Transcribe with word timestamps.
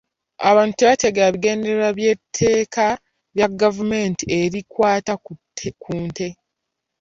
Abantu 0.49 0.73
tebategeera 0.75 1.31
bigendererwa 1.33 1.89
by'etteeka 1.97 2.85
lya 3.35 3.47
gavumenti 3.61 4.23
erikwata 4.41 5.13
ku 5.83 5.93
nte, 6.05 6.27